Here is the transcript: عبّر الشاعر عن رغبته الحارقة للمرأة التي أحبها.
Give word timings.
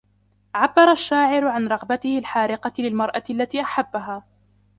عبّر 0.55 0.91
الشاعر 0.91 1.47
عن 1.47 1.67
رغبته 1.67 2.17
الحارقة 2.17 2.73
للمرأة 2.79 3.23
التي 3.29 3.61
أحبها. 3.61 4.23